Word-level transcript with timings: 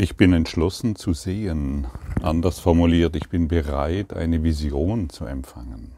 Ich 0.00 0.16
bin 0.16 0.32
entschlossen 0.32 0.94
zu 0.94 1.12
sehen. 1.12 1.88
Anders 2.22 2.60
formuliert, 2.60 3.16
ich 3.16 3.30
bin 3.30 3.48
bereit, 3.48 4.12
eine 4.12 4.44
Vision 4.44 5.10
zu 5.10 5.24
empfangen. 5.24 5.90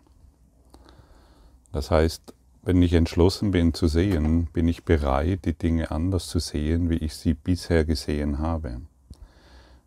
Das 1.71 1.91
heißt, 1.91 2.33
wenn 2.63 2.81
ich 2.81 2.95
entschlossen 2.95 3.51
bin 3.51 3.75
zu 3.75 3.89
sehen, 3.89 4.49
bin 4.55 4.69
ich 4.69 4.87
bereit, 4.87 5.45
die 5.45 5.53
Dinge 5.53 5.91
anders 5.91 6.29
zu 6.29 6.39
sehen, 6.39 6.89
wie 6.89 6.97
ich 6.97 7.15
sie 7.15 7.35
bisher 7.35 7.85
gesehen 7.85 8.39
habe. 8.39 8.81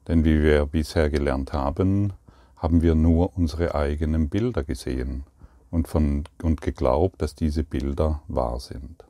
Denn 0.07 0.23
wie 0.23 0.43
wir 0.43 0.67
bisher 0.67 1.09
gelernt 1.09 1.51
haben, 1.51 2.13
haben 2.57 2.83
wir 2.83 2.93
nur 2.93 3.35
unsere 3.35 3.73
eigenen 3.73 4.29
Bilder 4.29 4.63
gesehen 4.63 5.23
und, 5.71 5.87
von, 5.87 6.25
und 6.43 6.61
geglaubt, 6.61 7.19
dass 7.19 7.33
diese 7.33 7.63
Bilder 7.63 8.21
wahr 8.27 8.59
sind. 8.59 9.05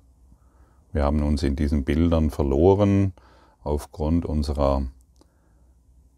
Wir 0.93 1.03
haben 1.03 1.21
uns 1.23 1.43
in 1.43 1.57
diesen 1.57 1.83
Bildern 1.83 2.29
verloren, 2.29 3.11
aufgrund 3.63 4.25
unserer 4.25 4.83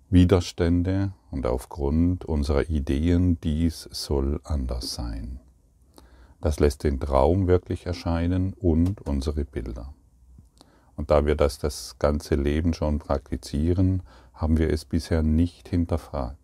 Widerstände 0.09 1.13
und 1.31 1.45
aufgrund 1.45 2.25
unserer 2.25 2.69
Ideen, 2.69 3.39
dies 3.41 3.89
soll 3.91 4.39
anders 4.43 4.93
sein. 4.93 5.39
Das 6.41 6.59
lässt 6.59 6.83
den 6.83 6.99
Traum 6.99 7.47
wirklich 7.47 7.85
erscheinen 7.85 8.53
und 8.53 9.01
unsere 9.01 9.45
Bilder. 9.45 9.93
Und 10.95 11.11
da 11.11 11.25
wir 11.25 11.35
das 11.35 11.57
das 11.59 11.97
ganze 11.99 12.35
Leben 12.35 12.73
schon 12.73 12.99
praktizieren, 12.99 14.03
haben 14.33 14.57
wir 14.57 14.69
es 14.69 14.85
bisher 14.85 15.23
nicht 15.23 15.67
hinterfragt. 15.67 16.37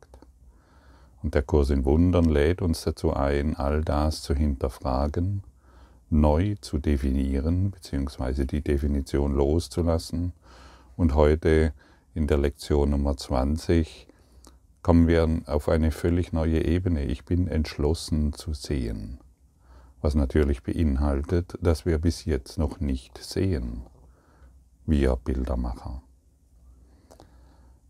Und 1.23 1.35
der 1.35 1.43
Kurs 1.43 1.69
in 1.69 1.85
Wundern 1.85 2.25
lädt 2.25 2.61
uns 2.61 2.83
dazu 2.83 3.13
ein, 3.13 3.55
all 3.55 3.83
das 3.83 4.23
zu 4.23 4.33
hinterfragen, 4.33 5.43
neu 6.09 6.55
zu 6.61 6.79
definieren, 6.79 7.71
beziehungsweise 7.71 8.45
die 8.45 8.61
Definition 8.61 9.33
loszulassen 9.33 10.33
und 11.01 11.15
heute 11.15 11.73
in 12.13 12.27
der 12.27 12.37
Lektion 12.37 12.91
Nummer 12.91 13.17
20 13.17 14.07
kommen 14.83 15.07
wir 15.07 15.41
auf 15.47 15.67
eine 15.67 15.89
völlig 15.89 16.31
neue 16.31 16.63
Ebene. 16.63 17.05
Ich 17.05 17.25
bin 17.25 17.47
entschlossen 17.47 18.33
zu 18.33 18.53
sehen, 18.53 19.17
was 20.01 20.13
natürlich 20.13 20.61
beinhaltet, 20.61 21.57
dass 21.59 21.87
wir 21.87 21.97
bis 21.97 22.25
jetzt 22.25 22.59
noch 22.59 22.79
nicht 22.79 23.17
sehen, 23.17 23.81
wir 24.85 25.15
Bildermacher. 25.15 26.03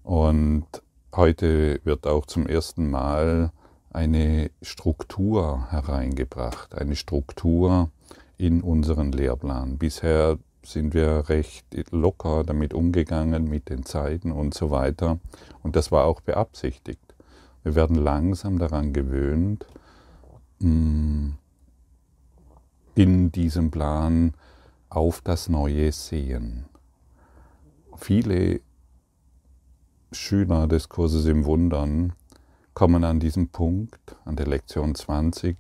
Und 0.04 0.68
heute 1.14 1.82
wird 1.84 2.08
auch 2.08 2.26
zum 2.26 2.48
ersten 2.48 2.90
Mal 2.90 3.52
eine 3.90 4.52
Struktur 4.62 5.70
hereingebracht, 5.70 6.76
eine 6.76 6.96
Struktur 6.96 7.92
in 8.38 8.62
unseren 8.62 9.12
Lehrplan. 9.12 9.78
Bisher 9.78 10.38
sind 10.64 10.94
wir 10.94 11.30
recht 11.30 11.66
locker 11.92 12.44
damit 12.44 12.74
umgegangen, 12.74 13.46
mit 13.46 13.70
den 13.70 13.86
Zeiten 13.86 14.32
und 14.32 14.54
so 14.54 14.72
weiter. 14.72 15.20
Und 15.64 15.76
das 15.76 15.92
war 15.92 16.06
auch 16.06 16.22
beabsichtigt. 16.22 17.16
Wir 17.64 17.76
werden 17.76 17.96
langsam 17.96 18.60
daran 18.60 18.94
gewöhnt, 18.94 19.66
mm, 20.60 21.32
in 22.96 23.32
diesem 23.32 23.72
Plan 23.72 24.34
auf 24.90 25.22
das 25.22 25.50
Neue 25.50 25.92
sehen. 25.92 26.66
Viele 27.96 28.62
Schüler 30.12 30.68
des 30.68 30.90
Kurses 30.90 31.26
im 31.26 31.46
Wundern 31.46 32.14
kommen 32.74 33.04
an 33.04 33.20
diesem 33.20 33.50
Punkt, 33.50 34.18
an 34.26 34.36
der 34.36 34.48
Lektion 34.48 34.96
20, 34.96 35.56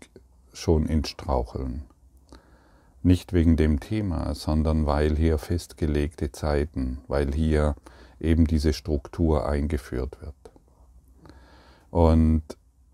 schon 0.53 0.87
ins 0.87 1.09
Straucheln. 1.09 1.83
Nicht 3.03 3.33
wegen 3.33 3.57
dem 3.57 3.79
Thema, 3.79 4.35
sondern 4.35 4.85
weil 4.85 5.15
hier 5.15 5.39
festgelegte 5.39 6.31
Zeiten, 6.31 6.99
weil 7.07 7.33
hier 7.33 7.75
eben 8.19 8.45
diese 8.45 8.73
Struktur 8.73 9.49
eingeführt 9.49 10.21
wird. 10.21 10.35
Und 11.89 12.43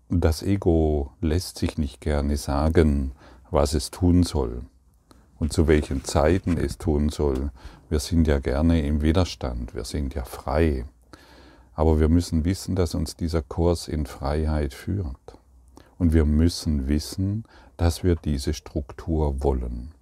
das 0.08 0.42
Ego 0.42 1.12
lässt 1.20 1.58
sich 1.58 1.76
nicht 1.76 2.00
gerne 2.00 2.38
sagen, 2.38 3.12
was 3.50 3.74
es 3.74 3.90
tun 3.90 4.22
soll 4.22 4.62
und 5.38 5.52
zu 5.52 5.68
welchen 5.68 6.04
Zeiten 6.04 6.56
es 6.56 6.78
tun 6.78 7.10
soll. 7.10 7.50
Wir 7.90 8.00
sind 8.00 8.26
ja 8.26 8.38
gerne 8.38 8.80
im 8.86 9.02
Widerstand, 9.02 9.74
wir 9.74 9.84
sind 9.84 10.14
ja 10.14 10.24
frei. 10.24 10.86
Aber 11.74 12.00
wir 12.00 12.08
müssen 12.08 12.46
wissen, 12.46 12.74
dass 12.74 12.94
uns 12.94 13.14
dieser 13.14 13.42
Kurs 13.42 13.88
in 13.88 14.06
Freiheit 14.06 14.72
führt. 14.72 15.38
Und 15.98 16.14
wir 16.14 16.24
müssen 16.24 16.88
wissen, 16.88 17.44
dass 17.76 18.02
wir 18.02 18.16
diese 18.16 18.54
Struktur 18.54 19.42
wollen 19.42 19.92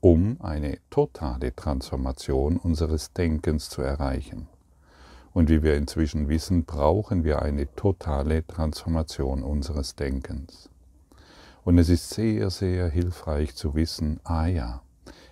um 0.00 0.38
eine 0.40 0.78
totale 0.88 1.54
Transformation 1.54 2.56
unseres 2.56 3.12
Denkens 3.12 3.68
zu 3.68 3.82
erreichen. 3.82 4.48
Und 5.32 5.48
wie 5.48 5.62
wir 5.62 5.76
inzwischen 5.76 6.28
wissen, 6.28 6.64
brauchen 6.64 7.22
wir 7.22 7.42
eine 7.42 7.72
totale 7.76 8.46
Transformation 8.46 9.42
unseres 9.42 9.94
Denkens. 9.94 10.70
Und 11.62 11.78
es 11.78 11.88
ist 11.88 12.10
sehr, 12.10 12.50
sehr 12.50 12.88
hilfreich 12.88 13.54
zu 13.54 13.74
wissen, 13.74 14.18
ah 14.24 14.46
ja, 14.46 14.82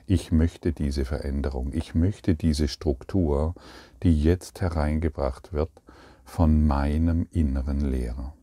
ich 0.06 0.30
möchte 0.30 0.72
diese 0.72 1.04
Veränderung, 1.04 1.72
ich 1.72 1.94
möchte 1.94 2.34
diese 2.34 2.68
Struktur, 2.68 3.54
die 4.02 4.22
jetzt 4.22 4.60
hereingebracht 4.60 5.52
wird, 5.52 5.70
von 6.24 6.66
meinem 6.66 7.26
inneren 7.32 7.80
Lehrer, 7.80 8.34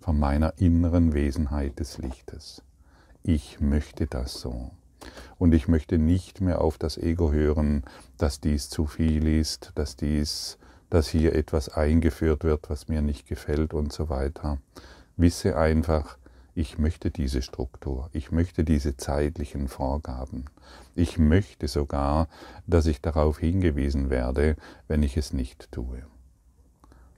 von 0.00 0.18
meiner 0.18 0.58
inneren 0.58 1.14
Wesenheit 1.14 1.78
des 1.78 1.98
Lichtes. 1.98 2.62
Ich 3.22 3.60
möchte 3.60 4.06
das 4.06 4.34
so. 4.40 4.72
Und 5.38 5.54
ich 5.54 5.68
möchte 5.68 5.98
nicht 5.98 6.40
mehr 6.40 6.60
auf 6.60 6.78
das 6.78 6.98
Ego 6.98 7.32
hören, 7.32 7.84
dass 8.18 8.40
dies 8.40 8.68
zu 8.68 8.86
viel 8.86 9.26
ist, 9.26 9.72
dass 9.74 9.96
dies, 9.96 10.58
dass 10.90 11.08
hier 11.08 11.34
etwas 11.34 11.68
eingeführt 11.68 12.44
wird, 12.44 12.70
was 12.70 12.88
mir 12.88 13.02
nicht 13.02 13.26
gefällt 13.26 13.74
und 13.74 13.92
so 13.92 14.08
weiter. 14.08 14.58
Wisse 15.16 15.56
einfach, 15.56 16.18
ich 16.54 16.78
möchte 16.78 17.10
diese 17.10 17.42
Struktur, 17.42 18.10
ich 18.12 18.32
möchte 18.32 18.64
diese 18.64 18.96
zeitlichen 18.96 19.68
Vorgaben. 19.68 20.46
Ich 20.94 21.18
möchte 21.18 21.68
sogar, 21.68 22.28
dass 22.66 22.86
ich 22.86 23.00
darauf 23.00 23.38
hingewiesen 23.38 24.10
werde, 24.10 24.56
wenn 24.88 25.02
ich 25.02 25.16
es 25.16 25.32
nicht 25.32 25.70
tue. 25.72 26.02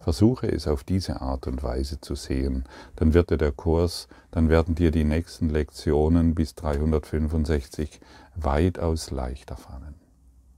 Versuche 0.03 0.49
es 0.49 0.67
auf 0.67 0.83
diese 0.83 1.21
Art 1.21 1.47
und 1.47 1.63
Weise 1.63 2.01
zu 2.01 2.17
sehen, 2.17 2.65
dann 2.97 3.15
wird 3.15 3.31
dir 3.31 3.37
der 3.39 3.53
Kurs, 3.53 4.09
dann 4.33 4.49
werden 4.49 4.75
dir 4.75 4.91
die 4.91 5.05
nächsten 5.05 5.49
Lektionen 5.49 6.35
bis 6.35 6.57
365 6.57 8.01
weitaus 8.35 9.13
leichter 9.13 9.57
fallen. 9.57 9.95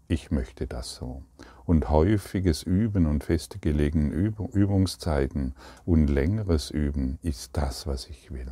Ich 0.09 0.31
möchte 0.31 0.67
das 0.67 0.95
so. 0.95 1.23
Und 1.67 1.91
häufiges 1.91 2.63
Üben 2.63 3.07
und 3.07 3.25
festgelegene 3.25 4.15
Übungszeiten 4.15 5.55
und 5.85 6.09
längeres 6.09 6.71
Üben 6.71 7.19
ist 7.23 7.57
das, 7.57 7.87
was 7.87 8.07
ich 8.07 8.31
will. 8.31 8.51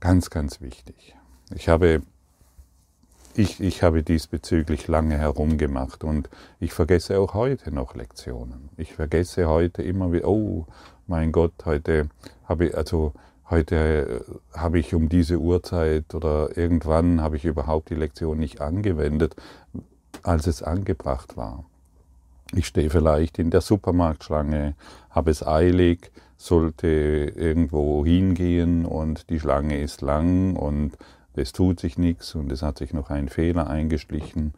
Ganz, 0.00 0.30
ganz 0.30 0.62
wichtig. 0.62 1.14
Ich 1.54 1.68
habe 1.68 2.00
ich, 3.34 3.60
ich 3.60 3.82
habe 3.82 4.02
diesbezüglich 4.02 4.88
lange 4.88 5.16
herumgemacht 5.16 6.04
und 6.04 6.28
ich 6.58 6.72
vergesse 6.72 7.18
auch 7.20 7.34
heute 7.34 7.72
noch 7.72 7.94
Lektionen. 7.94 8.70
Ich 8.76 8.94
vergesse 8.94 9.48
heute 9.48 9.82
immer 9.82 10.12
wieder, 10.12 10.28
oh 10.28 10.66
mein 11.06 11.32
Gott, 11.32 11.52
heute 11.64 12.08
habe 12.44 12.66
ich, 12.66 12.76
also 12.76 13.12
heute 13.48 13.76
äh, 14.54 14.58
habe 14.58 14.78
ich 14.78 14.94
um 14.94 15.08
diese 15.08 15.38
Uhrzeit 15.38 16.14
oder 16.14 16.56
irgendwann 16.56 17.20
habe 17.20 17.36
ich 17.36 17.44
überhaupt 17.44 17.90
die 17.90 17.94
Lektion 17.94 18.38
nicht 18.38 18.60
angewendet, 18.60 19.36
als 20.22 20.46
es 20.46 20.62
angebracht 20.62 21.36
war. 21.36 21.64
Ich 22.52 22.66
stehe 22.66 22.90
vielleicht 22.90 23.38
in 23.38 23.50
der 23.50 23.60
Supermarktschlange, 23.60 24.74
habe 25.10 25.30
es 25.30 25.46
eilig, 25.46 26.10
sollte 26.36 26.88
irgendwo 26.88 28.04
hingehen 28.04 28.86
und 28.86 29.30
die 29.30 29.38
Schlange 29.38 29.80
ist 29.80 30.00
lang 30.00 30.56
und 30.56 30.96
es 31.34 31.52
tut 31.52 31.80
sich 31.80 31.98
nichts 31.98 32.34
und 32.34 32.50
es 32.52 32.62
hat 32.62 32.78
sich 32.78 32.92
noch 32.92 33.10
ein 33.10 33.28
Fehler 33.28 33.68
eingeschlichen 33.68 34.54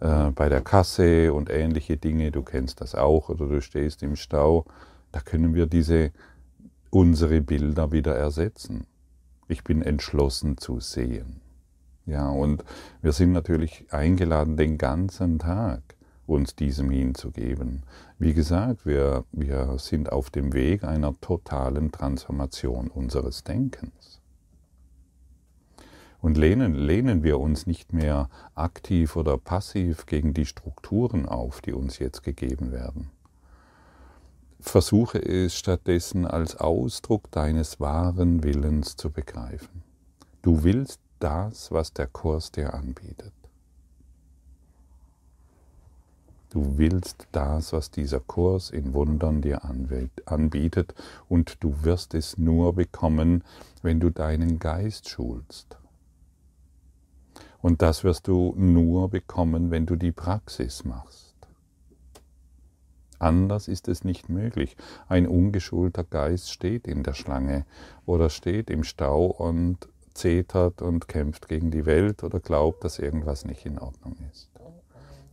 äh, 0.00 0.30
bei 0.30 0.48
der 0.48 0.60
Kasse 0.60 1.32
und 1.32 1.50
ähnliche 1.50 1.96
Dinge, 1.96 2.30
du 2.30 2.42
kennst 2.42 2.80
das 2.80 2.94
auch 2.94 3.28
oder 3.28 3.46
du 3.46 3.60
stehst 3.60 4.02
im 4.02 4.16
Stau, 4.16 4.64
da 5.12 5.20
können 5.20 5.54
wir 5.54 5.66
diese 5.66 6.12
unsere 6.90 7.40
Bilder 7.40 7.92
wieder 7.92 8.16
ersetzen. 8.16 8.86
Ich 9.48 9.64
bin 9.64 9.82
entschlossen 9.82 10.58
zu 10.58 10.80
sehen. 10.80 11.40
Ja, 12.06 12.28
und 12.28 12.64
wir 13.02 13.12
sind 13.12 13.32
natürlich 13.32 13.86
eingeladen, 13.90 14.56
den 14.56 14.78
ganzen 14.78 15.38
Tag 15.38 15.82
uns 16.26 16.54
diesem 16.54 16.90
hinzugeben. 16.90 17.82
Wie 18.18 18.34
gesagt, 18.34 18.86
wir, 18.86 19.24
wir 19.32 19.78
sind 19.78 20.10
auf 20.10 20.30
dem 20.30 20.52
Weg 20.52 20.84
einer 20.84 21.12
totalen 21.20 21.92
Transformation 21.92 22.88
unseres 22.88 23.44
Denkens. 23.44 24.19
Und 26.22 26.36
lehnen, 26.36 26.74
lehnen 26.74 27.22
wir 27.22 27.40
uns 27.40 27.66
nicht 27.66 27.92
mehr 27.92 28.28
aktiv 28.54 29.16
oder 29.16 29.38
passiv 29.38 30.04
gegen 30.04 30.34
die 30.34 30.44
Strukturen 30.44 31.26
auf, 31.26 31.62
die 31.62 31.72
uns 31.72 31.98
jetzt 31.98 32.22
gegeben 32.22 32.72
werden. 32.72 33.10
Versuche 34.60 35.18
es 35.18 35.54
stattdessen 35.54 36.26
als 36.26 36.56
Ausdruck 36.56 37.30
deines 37.30 37.80
wahren 37.80 38.42
Willens 38.42 38.96
zu 38.96 39.10
begreifen. 39.10 39.82
Du 40.42 40.62
willst 40.62 41.00
das, 41.18 41.70
was 41.72 41.94
der 41.94 42.06
Kurs 42.06 42.52
dir 42.52 42.74
anbietet. 42.74 43.32
Du 46.50 46.76
willst 46.76 47.28
das, 47.32 47.72
was 47.72 47.90
dieser 47.90 48.20
Kurs 48.20 48.70
in 48.70 48.92
Wundern 48.92 49.40
dir 49.40 49.64
anbietet, 49.64 50.94
und 51.28 51.62
du 51.62 51.84
wirst 51.84 52.12
es 52.14 52.36
nur 52.36 52.74
bekommen, 52.74 53.44
wenn 53.82 54.00
du 54.00 54.10
deinen 54.10 54.58
Geist 54.58 55.08
schulst. 55.08 55.79
Und 57.62 57.82
das 57.82 58.04
wirst 58.04 58.28
du 58.28 58.54
nur 58.56 59.10
bekommen, 59.10 59.70
wenn 59.70 59.86
du 59.86 59.96
die 59.96 60.12
Praxis 60.12 60.84
machst. 60.84 61.34
Anders 63.18 63.68
ist 63.68 63.86
es 63.88 64.02
nicht 64.02 64.30
möglich. 64.30 64.76
Ein 65.08 65.26
ungeschulter 65.26 66.04
Geist 66.04 66.50
steht 66.50 66.86
in 66.86 67.02
der 67.02 67.12
Schlange 67.12 67.66
oder 68.06 68.30
steht 68.30 68.70
im 68.70 68.82
Stau 68.82 69.26
und 69.26 69.88
zetert 70.14 70.80
und 70.80 71.06
kämpft 71.06 71.46
gegen 71.46 71.70
die 71.70 71.84
Welt 71.84 72.24
oder 72.24 72.40
glaubt, 72.40 72.82
dass 72.82 72.98
irgendwas 72.98 73.44
nicht 73.44 73.66
in 73.66 73.78
Ordnung 73.78 74.16
ist. 74.32 74.48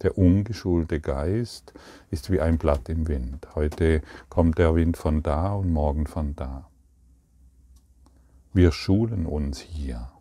Der 0.01 0.17
ungeschulte 0.17 0.99
Geist 0.99 1.73
ist 2.11 2.29
wie 2.29 2.41
ein 2.41 2.57
Blatt 2.57 2.89
im 2.89 3.07
Wind. 3.07 3.47
Heute 3.55 4.01
kommt 4.29 4.57
der 4.57 4.75
Wind 4.75 4.97
von 4.97 5.23
da 5.23 5.53
und 5.53 5.71
morgen 5.71 6.05
von 6.05 6.35
da. 6.35 6.67
Wir 8.53 8.71
schulen 8.71 9.25
uns 9.25 9.59
hier 9.59 10.11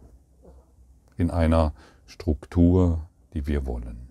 in 1.17 1.31
einer 1.31 1.75
Struktur, 2.07 3.07
die 3.35 3.47
wir 3.47 3.67
wollen. 3.67 4.09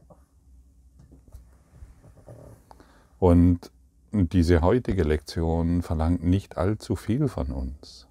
Und 3.19 3.71
diese 4.12 4.62
heutige 4.62 5.03
Lektion 5.03 5.81
verlangt 5.81 6.24
nicht 6.24 6.57
allzu 6.57 6.95
viel 6.95 7.27
von 7.27 7.51
uns. 7.51 8.07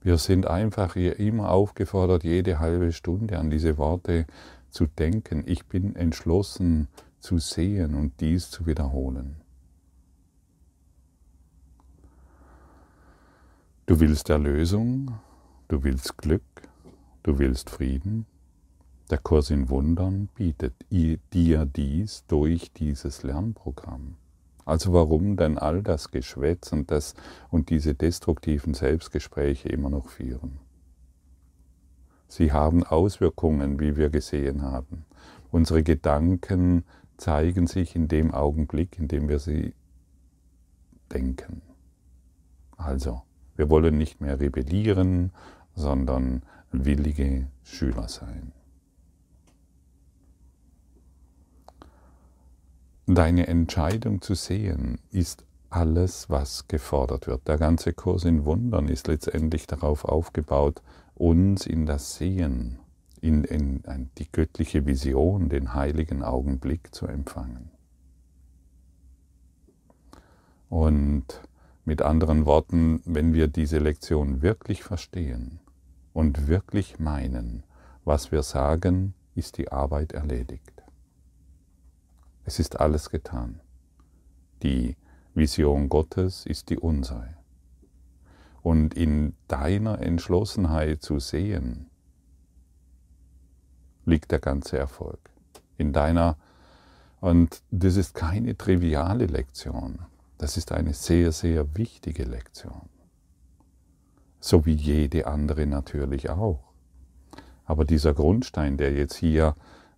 Wir 0.00 0.18
sind 0.18 0.46
einfach 0.46 0.94
hier 0.94 1.18
immer 1.18 1.50
aufgefordert, 1.50 2.24
jede 2.24 2.58
halbe 2.58 2.92
Stunde 2.92 3.38
an 3.38 3.50
diese 3.50 3.78
Worte 3.78 4.26
zu 4.70 4.86
denken, 4.86 5.44
ich 5.46 5.66
bin 5.66 5.96
entschlossen 5.96 6.88
zu 7.20 7.38
sehen 7.38 7.94
und 7.94 8.20
dies 8.20 8.50
zu 8.50 8.66
wiederholen. 8.66 9.36
Du 13.86 14.00
willst 14.00 14.28
Erlösung, 14.30 15.18
du 15.68 15.84
willst 15.84 16.18
Glück, 16.18 16.42
du 17.22 17.38
willst 17.38 17.70
Frieden. 17.70 18.26
Der 19.14 19.20
Kurs 19.20 19.50
in 19.50 19.68
Wundern 19.68 20.28
bietet 20.34 20.74
dir 20.90 21.66
dies 21.66 22.24
durch 22.26 22.72
dieses 22.72 23.22
Lernprogramm. 23.22 24.16
Also 24.64 24.92
warum 24.92 25.36
denn 25.36 25.56
all 25.56 25.84
das 25.84 26.10
Geschwätz 26.10 26.72
und, 26.72 26.90
das, 26.90 27.14
und 27.48 27.70
diese 27.70 27.94
destruktiven 27.94 28.74
Selbstgespräche 28.74 29.68
immer 29.68 29.88
noch 29.88 30.08
führen? 30.08 30.58
Sie 32.26 32.50
haben 32.50 32.82
Auswirkungen, 32.82 33.78
wie 33.78 33.96
wir 33.96 34.10
gesehen 34.10 34.62
haben. 34.62 35.04
Unsere 35.52 35.84
Gedanken 35.84 36.82
zeigen 37.16 37.68
sich 37.68 37.94
in 37.94 38.08
dem 38.08 38.34
Augenblick, 38.34 38.98
in 38.98 39.06
dem 39.06 39.28
wir 39.28 39.38
sie 39.38 39.74
denken. 41.12 41.62
Also, 42.76 43.22
wir 43.54 43.70
wollen 43.70 43.96
nicht 43.96 44.20
mehr 44.20 44.40
rebellieren, 44.40 45.30
sondern 45.76 46.42
willige 46.72 47.46
Schüler 47.62 48.08
sein. 48.08 48.50
Deine 53.06 53.48
Entscheidung 53.48 54.22
zu 54.22 54.34
sehen 54.34 54.98
ist 55.10 55.44
alles, 55.68 56.30
was 56.30 56.68
gefordert 56.68 57.26
wird. 57.26 57.46
Der 57.48 57.58
ganze 57.58 57.92
Kurs 57.92 58.24
in 58.24 58.46
Wundern 58.46 58.88
ist 58.88 59.08
letztendlich 59.08 59.66
darauf 59.66 60.06
aufgebaut, 60.06 60.80
uns 61.14 61.66
in 61.66 61.84
das 61.84 62.16
Sehen, 62.16 62.78
in, 63.20 63.44
in, 63.44 63.80
in 63.80 64.10
die 64.16 64.30
göttliche 64.32 64.86
Vision, 64.86 65.50
den 65.50 65.74
heiligen 65.74 66.22
Augenblick 66.22 66.94
zu 66.94 67.06
empfangen. 67.06 67.70
Und 70.70 71.42
mit 71.84 72.00
anderen 72.00 72.46
Worten, 72.46 73.02
wenn 73.04 73.34
wir 73.34 73.48
diese 73.48 73.78
Lektion 73.78 74.40
wirklich 74.40 74.82
verstehen 74.82 75.60
und 76.14 76.48
wirklich 76.48 76.98
meinen, 76.98 77.64
was 78.04 78.32
wir 78.32 78.42
sagen, 78.42 79.12
ist 79.34 79.58
die 79.58 79.70
Arbeit 79.70 80.12
erledigt. 80.12 80.73
Es 82.44 82.58
ist 82.58 82.80
alles 82.80 83.10
getan. 83.10 83.60
Die 84.62 84.96
Vision 85.34 85.88
Gottes 85.88 86.46
ist 86.46 86.70
die 86.70 86.78
unsere 86.78 87.34
und 88.64 88.94
in 88.94 89.34
deiner 89.46 90.00
Entschlossenheit 90.00 91.02
zu 91.02 91.18
sehen, 91.18 91.90
liegt 94.06 94.32
der 94.32 94.38
ganze 94.38 94.78
Erfolg. 94.78 95.30
In 95.76 95.92
deiner, 95.92 96.38
und 97.20 97.62
das 97.70 97.96
ist 97.96 98.14
keine 98.14 98.56
triviale 98.56 99.26
Lektion, 99.26 99.98
das 100.38 100.56
ist 100.56 100.72
eine 100.72 100.94
sehr, 100.94 101.30
sehr 101.30 101.76
wichtige 101.76 102.24
Lektion. 102.24 102.88
So 104.40 104.64
wie 104.64 104.74
jede 104.74 105.26
andere 105.26 105.66
natürlich 105.66 106.30
auch. 106.30 106.72
Aber 107.66 107.84
dieser 107.84 108.14
Grundstein, 108.14 108.78
der 108.78 108.92
jetzt 108.92 109.16
hier 109.16 109.56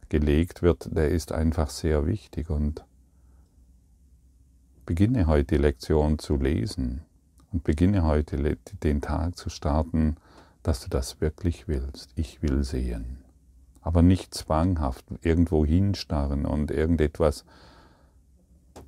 gelegt 0.08 0.62
wird, 0.62 0.94
der 0.96 1.10
ist 1.10 1.32
einfach 1.32 1.70
sehr 1.70 2.06
wichtig 2.06 2.50
und 2.50 2.84
beginne 4.84 5.26
heute 5.26 5.56
die 5.56 5.62
Lektion 5.62 6.18
zu 6.18 6.36
lesen 6.36 7.02
und 7.52 7.64
beginne 7.64 8.04
heute 8.04 8.56
den 8.82 9.00
Tag 9.00 9.36
zu 9.36 9.50
starten, 9.50 10.16
dass 10.62 10.80
du 10.80 10.88
das 10.88 11.20
wirklich 11.20 11.68
willst. 11.68 12.10
Ich 12.16 12.42
will 12.42 12.64
sehen. 12.64 13.18
Aber 13.80 14.02
nicht 14.02 14.34
zwanghaft 14.34 15.04
irgendwo 15.22 15.64
hinstarren 15.64 16.44
und 16.44 16.70
irgendetwas 16.70 17.44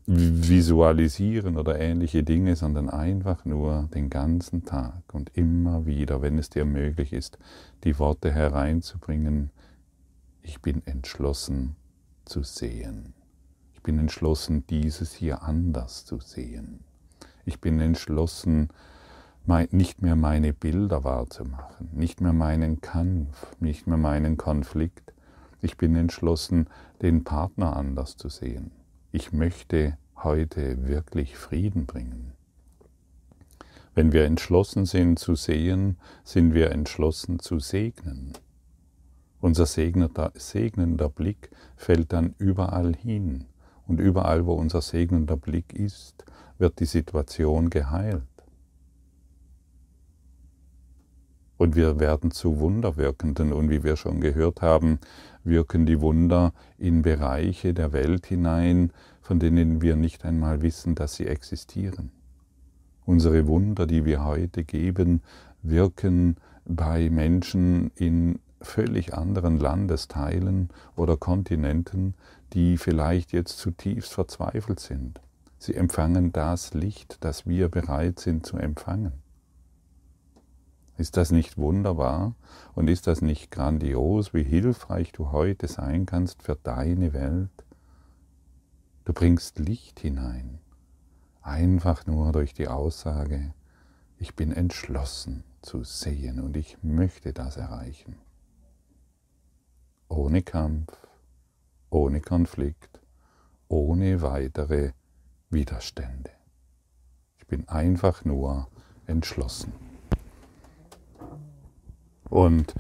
visualisieren 0.06 1.58
oder 1.58 1.78
ähnliche 1.78 2.22
Dinge, 2.22 2.56
sondern 2.56 2.88
einfach 2.88 3.44
nur 3.44 3.88
den 3.94 4.08
ganzen 4.08 4.64
Tag 4.64 5.02
und 5.12 5.30
immer 5.36 5.84
wieder, 5.84 6.22
wenn 6.22 6.38
es 6.38 6.48
dir 6.48 6.64
möglich 6.64 7.12
ist, 7.12 7.38
die 7.84 7.98
Worte 7.98 8.32
hereinzubringen, 8.32 9.50
ich 10.42 10.60
bin 10.60 10.86
entschlossen 10.86 11.76
zu 12.24 12.42
sehen. 12.42 13.14
Ich 13.74 13.82
bin 13.82 13.98
entschlossen, 13.98 14.66
dieses 14.68 15.14
hier 15.14 15.42
anders 15.42 16.04
zu 16.04 16.20
sehen. 16.20 16.84
Ich 17.44 17.60
bin 17.60 17.80
entschlossen, 17.80 18.68
nicht 19.70 20.02
mehr 20.02 20.16
meine 20.16 20.52
Bilder 20.52 21.04
wahrzumachen, 21.04 21.88
nicht 21.92 22.20
mehr 22.20 22.34
meinen 22.34 22.82
Kampf, 22.82 23.56
nicht 23.60 23.86
mehr 23.86 23.96
meinen 23.96 24.36
Konflikt. 24.36 25.14
Ich 25.62 25.76
bin 25.78 25.96
entschlossen, 25.96 26.68
den 27.00 27.24
Partner 27.24 27.74
anders 27.74 28.16
zu 28.16 28.28
sehen. 28.28 28.72
Ich 29.10 29.32
möchte 29.32 29.96
heute 30.16 30.86
wirklich 30.86 31.36
Frieden 31.36 31.86
bringen. 31.86 32.32
Wenn 33.94 34.12
wir 34.12 34.26
entschlossen 34.26 34.84
sind 34.84 35.18
zu 35.18 35.34
sehen, 35.34 35.96
sind 36.24 36.52
wir 36.52 36.70
entschlossen 36.70 37.38
zu 37.38 37.58
segnen. 37.58 38.34
Unser 39.40 39.66
segnender 39.66 41.08
Blick 41.08 41.50
fällt 41.76 42.12
dann 42.12 42.34
überall 42.38 42.94
hin. 42.94 43.44
Und 43.86 44.00
überall, 44.00 44.46
wo 44.46 44.54
unser 44.54 44.82
segnender 44.82 45.36
Blick 45.36 45.72
ist, 45.72 46.24
wird 46.58 46.80
die 46.80 46.84
Situation 46.84 47.70
geheilt. 47.70 48.22
Und 51.56 51.74
wir 51.74 51.98
werden 51.98 52.30
zu 52.30 52.58
Wunderwirkenden. 52.58 53.52
Und 53.52 53.70
wie 53.70 53.82
wir 53.82 53.96
schon 53.96 54.20
gehört 54.20 54.62
haben, 54.62 54.98
wirken 55.44 55.86
die 55.86 56.00
Wunder 56.00 56.52
in 56.78 57.02
Bereiche 57.02 57.74
der 57.74 57.92
Welt 57.92 58.26
hinein, 58.26 58.92
von 59.20 59.38
denen 59.38 59.82
wir 59.82 59.96
nicht 59.96 60.24
einmal 60.24 60.62
wissen, 60.62 60.94
dass 60.94 61.14
sie 61.16 61.26
existieren. 61.26 62.10
Unsere 63.04 63.46
Wunder, 63.46 63.86
die 63.86 64.04
wir 64.04 64.24
heute 64.24 64.64
geben, 64.64 65.22
wirken 65.62 66.36
bei 66.64 67.10
Menschen 67.10 67.90
in 67.96 68.38
völlig 68.60 69.14
anderen 69.14 69.58
Landesteilen 69.58 70.70
oder 70.96 71.16
Kontinenten, 71.16 72.14
die 72.52 72.76
vielleicht 72.76 73.32
jetzt 73.32 73.58
zutiefst 73.58 74.12
verzweifelt 74.12 74.80
sind. 74.80 75.20
Sie 75.58 75.74
empfangen 75.74 76.32
das 76.32 76.74
Licht, 76.74 77.18
das 77.20 77.46
wir 77.46 77.68
bereit 77.68 78.20
sind 78.20 78.46
zu 78.46 78.56
empfangen. 78.56 79.12
Ist 80.96 81.16
das 81.16 81.30
nicht 81.30 81.56
wunderbar 81.58 82.34
und 82.74 82.88
ist 82.88 83.06
das 83.06 83.22
nicht 83.22 83.50
grandios, 83.50 84.34
wie 84.34 84.42
hilfreich 84.42 85.12
du 85.12 85.30
heute 85.30 85.68
sein 85.68 86.06
kannst 86.06 86.42
für 86.42 86.56
deine 86.56 87.12
Welt? 87.12 87.50
Du 89.04 89.12
bringst 89.12 89.58
Licht 89.58 90.00
hinein, 90.00 90.58
einfach 91.40 92.06
nur 92.06 92.32
durch 92.32 92.52
die 92.52 92.68
Aussage, 92.68 93.54
ich 94.18 94.34
bin 94.34 94.50
entschlossen 94.52 95.44
zu 95.62 95.84
sehen 95.84 96.40
und 96.40 96.56
ich 96.56 96.78
möchte 96.82 97.32
das 97.32 97.56
erreichen. 97.56 98.16
Ohne 100.08 100.42
Kampf, 100.42 100.92
ohne 101.90 102.20
Konflikt, 102.20 103.00
ohne 103.68 104.22
weitere 104.22 104.92
Widerstände. 105.50 106.30
Ich 107.38 107.46
bin 107.46 107.68
einfach 107.68 108.24
nur 108.24 108.68
entschlossen. 109.06 109.72
Und 112.28 112.74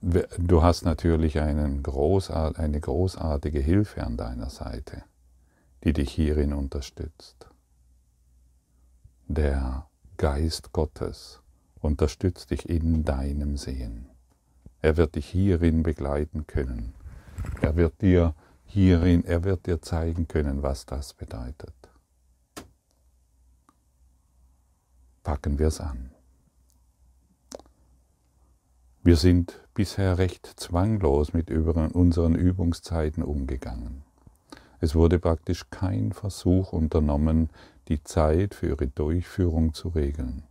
du 0.00 0.62
hast 0.62 0.84
natürlich 0.84 1.40
einen 1.40 1.82
großart 1.82 2.58
eine 2.58 2.80
großartige 2.80 3.60
Hilfe 3.60 4.04
an 4.04 4.16
deiner 4.16 4.50
Seite, 4.50 5.02
die 5.84 5.92
dich 5.92 6.12
hierin 6.12 6.52
unterstützt. 6.52 7.48
Der 9.26 9.88
Geist 10.16 10.72
Gottes 10.72 11.42
unterstützt 11.80 12.50
dich 12.50 12.68
in 12.68 13.04
deinem 13.04 13.56
Sehen. 13.56 14.08
Er 14.80 14.96
wird 14.96 15.16
dich 15.16 15.26
hierin 15.26 15.82
begleiten 15.82 16.46
können. 16.46 16.94
Er 17.60 17.76
wird 17.76 18.00
dir 18.00 18.34
hierin, 18.64 19.24
er 19.24 19.44
wird 19.44 19.66
dir 19.66 19.80
zeigen 19.82 20.28
können, 20.28 20.62
was 20.62 20.86
das 20.86 21.14
bedeutet. 21.14 21.74
Packen 25.22 25.58
wir 25.58 25.68
es 25.68 25.80
an. 25.80 26.10
Wir 29.02 29.16
sind 29.16 29.60
bisher 29.74 30.18
recht 30.18 30.46
zwanglos 30.56 31.32
mit 31.32 31.50
unseren 31.50 32.34
Übungszeiten 32.34 33.22
umgegangen. 33.22 34.04
Es 34.80 34.94
wurde 34.94 35.18
praktisch 35.18 35.70
kein 35.70 36.12
Versuch 36.12 36.72
unternommen, 36.72 37.50
die 37.88 38.02
Zeit 38.04 38.54
für 38.54 38.68
ihre 38.68 38.86
Durchführung 38.86 39.74
zu 39.74 39.88
regeln. 39.88 40.44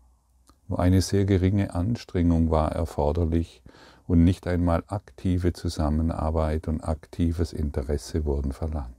Nur 0.68 0.80
eine 0.80 1.02
sehr 1.02 1.26
geringe 1.26 1.74
Anstrengung 1.74 2.50
war 2.50 2.72
erforderlich 2.74 3.62
und 4.08 4.24
nicht 4.24 4.48
einmal 4.48 4.84
aktive 4.88 5.54
Zusammenarbeit 5.54 6.68
und 6.68 6.82
aktives 6.82 7.54
Interesse 7.54 8.26
wurden 8.26 8.54
verlangt. 8.54 8.96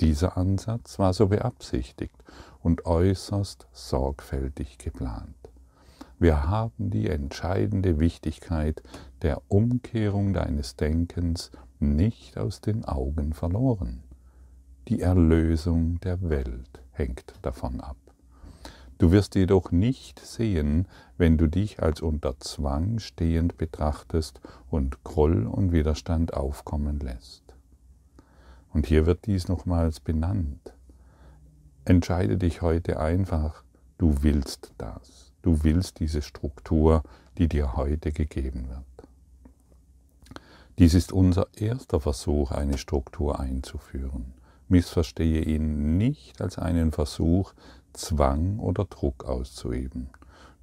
Dieser 0.00 0.36
Ansatz 0.36 0.98
war 0.98 1.12
so 1.12 1.28
beabsichtigt 1.28 2.16
und 2.62 2.86
äußerst 2.86 3.66
sorgfältig 3.72 4.78
geplant. 4.78 5.36
Wir 6.18 6.48
haben 6.48 6.90
die 6.90 7.08
entscheidende 7.08 7.98
Wichtigkeit 7.98 8.82
der 9.22 9.42
Umkehrung 9.48 10.32
deines 10.32 10.76
Denkens 10.76 11.50
nicht 11.80 12.38
aus 12.38 12.60
den 12.60 12.84
Augen 12.84 13.32
verloren. 13.32 14.04
Die 14.88 15.00
Erlösung 15.00 16.00
der 16.00 16.28
Welt 16.28 16.80
hängt 16.92 17.34
davon 17.42 17.80
ab. 17.80 17.96
Du 18.98 19.10
wirst 19.10 19.34
jedoch 19.34 19.72
nicht 19.72 20.20
sehen, 20.20 20.86
wenn 21.18 21.38
du 21.38 21.48
dich 21.48 21.82
als 21.82 22.00
unter 22.00 22.38
Zwang 22.38 22.98
stehend 22.98 23.58
betrachtest 23.58 24.40
und 24.70 25.02
Groll 25.04 25.46
und 25.46 25.72
Widerstand 25.72 26.34
aufkommen 26.34 27.00
lässt. 27.00 27.42
Und 28.72 28.86
hier 28.86 29.06
wird 29.06 29.26
dies 29.26 29.48
nochmals 29.48 30.00
benannt. 30.00 30.72
Entscheide 31.84 32.38
dich 32.38 32.62
heute 32.62 33.00
einfach, 33.00 33.64
du 33.98 34.22
willst 34.22 34.72
das. 34.78 35.32
Du 35.42 35.64
willst 35.64 35.98
diese 35.98 36.22
Struktur, 36.22 37.02
die 37.38 37.48
dir 37.48 37.74
heute 37.74 38.12
gegeben 38.12 38.68
wird. 38.68 39.08
Dies 40.78 40.94
ist 40.94 41.12
unser 41.12 41.48
erster 41.56 42.00
Versuch, 42.00 42.50
eine 42.50 42.78
Struktur 42.78 43.40
einzuführen. 43.40 44.32
Missverstehe 44.68 45.42
ihn 45.42 45.98
nicht 45.98 46.40
als 46.40 46.58
einen 46.58 46.92
Versuch, 46.92 47.52
Zwang 47.94 48.58
oder 48.58 48.84
Druck 48.84 49.24
auszuüben. 49.24 50.08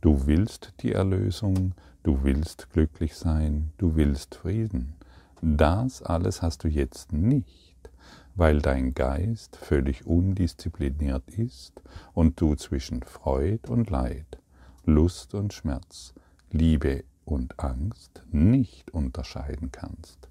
Du 0.01 0.25
willst 0.25 0.73
die 0.81 0.93
Erlösung, 0.93 1.73
du 2.03 2.23
willst 2.23 2.69
glücklich 2.71 3.15
sein, 3.15 3.71
du 3.77 3.95
willst 3.95 4.35
Frieden. 4.35 4.95
Das 5.41 6.01
alles 6.01 6.41
hast 6.41 6.63
du 6.63 6.67
jetzt 6.67 7.13
nicht, 7.13 7.89
weil 8.35 8.61
dein 8.61 8.93
Geist 8.93 9.55
völlig 9.55 10.05
undiszipliniert 10.05 11.29
ist 11.37 11.81
und 12.13 12.39
du 12.41 12.55
zwischen 12.55 13.03
Freud 13.03 13.69
und 13.69 13.89
Leid, 13.89 14.39
Lust 14.85 15.33
und 15.33 15.53
Schmerz, 15.53 16.13
Liebe 16.51 17.03
und 17.25 17.59
Angst 17.59 18.23
nicht 18.31 18.91
unterscheiden 18.91 19.71
kannst. 19.71 20.29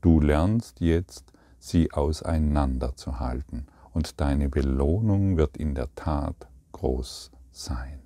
Du 0.00 0.20
lernst 0.20 0.80
jetzt, 0.80 1.32
sie 1.58 1.92
auseinanderzuhalten 1.92 3.66
und 3.96 4.20
deine 4.20 4.50
Belohnung 4.50 5.38
wird 5.38 5.56
in 5.56 5.74
der 5.74 5.88
Tat 5.94 6.48
groß 6.72 7.30
sein. 7.50 7.98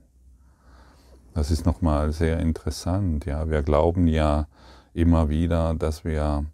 Das 1.34 1.50
ist 1.50 1.66
nochmal 1.66 2.12
sehr 2.12 2.38
interessant. 2.38 3.26
Ja, 3.26 3.50
wir 3.50 3.62
glauben 3.62 4.06
ja 4.06 4.46
immer 4.94 5.28
wieder, 5.28 5.74
dass 5.74 6.04
wir, 6.04 6.44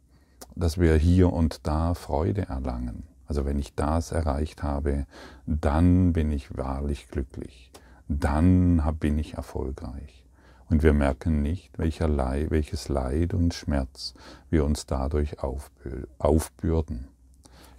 dass 0.55 0.79
wir 0.79 0.97
hier 0.97 1.35
und 1.35 1.67
da 1.67 1.93
Freude 1.93 2.49
erlangen. 2.49 3.03
Also 3.27 3.45
wenn 3.45 3.59
ich 3.59 3.75
das 3.75 4.11
erreicht 4.11 4.63
habe, 4.63 5.05
dann 5.45 6.15
bin 6.15 6.33
ich 6.33 6.57
wahrlich 6.57 7.09
glücklich. 7.09 7.71
Dann 8.09 8.83
bin 8.99 9.19
ich 9.19 9.35
erfolgreich. 9.35 10.25
Und 10.71 10.83
wir 10.83 10.95
merken 10.95 11.43
nicht, 11.43 11.77
Leid, 11.77 12.51
welches 12.51 12.89
Leid 12.89 13.35
und 13.35 13.53
Schmerz 13.53 14.15
wir 14.49 14.65
uns 14.65 14.87
dadurch 14.87 15.37
aufbürden. 16.19 17.09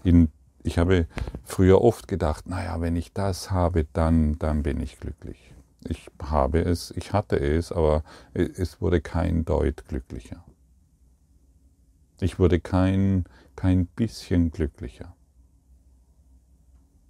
In 0.04 0.30
ich 0.68 0.78
habe 0.78 1.08
früher 1.46 1.82
oft 1.82 2.10
gedacht, 2.10 2.48
naja, 2.48 2.82
wenn 2.82 2.98
ich 2.98 3.14
das 3.14 3.52
habe, 3.52 3.88
dann, 3.94 4.38
dann 4.38 4.64
bin 4.64 4.82
ich 4.82 5.00
glücklich. 5.00 5.54
Ich 5.88 6.12
habe 6.22 6.60
es, 6.60 6.92
ich 6.92 7.14
hatte 7.14 7.38
es, 7.40 7.72
aber 7.72 8.04
es 8.34 8.82
wurde 8.82 9.00
kein 9.00 9.46
Deut 9.46 9.86
glücklicher. 9.88 10.44
Ich 12.20 12.38
wurde 12.38 12.60
kein, 12.60 13.24
kein 13.56 13.86
bisschen 13.86 14.52
glücklicher. 14.52 15.16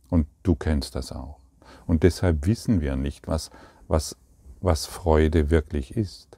Und 0.09 0.27
du 0.43 0.53
kennst 0.53 0.93
das 0.93 1.11
auch. 1.11 1.39
Und 1.87 2.03
deshalb 2.03 2.45
wissen 2.45 2.79
wir 2.79 2.95
nicht, 2.95 3.27
was, 3.27 3.49
was, 3.87 4.15
was 4.61 4.85
Freude 4.85 5.49
wirklich 5.49 5.97
ist. 5.97 6.37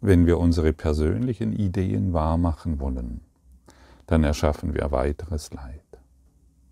Wenn 0.00 0.26
wir 0.26 0.38
unsere 0.38 0.72
persönlichen 0.72 1.52
Ideen 1.52 2.12
wahrmachen 2.12 2.80
wollen, 2.80 3.20
dann 4.06 4.24
erschaffen 4.24 4.74
wir 4.74 4.90
weiteres 4.90 5.52
Leid 5.52 5.83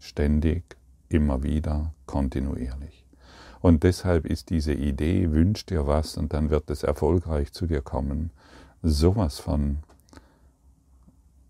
ständig, 0.02 0.76
immer 1.08 1.42
wieder, 1.42 1.94
kontinuierlich. 2.06 3.06
Und 3.60 3.84
deshalb 3.84 4.26
ist 4.26 4.50
diese 4.50 4.72
Idee, 4.72 5.30
wünsch 5.30 5.64
dir 5.66 5.86
was 5.86 6.16
und 6.16 6.32
dann 6.32 6.50
wird 6.50 6.68
es 6.70 6.82
erfolgreich 6.82 7.52
zu 7.52 7.66
dir 7.66 7.80
kommen, 7.80 8.30
sowas 8.82 9.38
von 9.38 9.78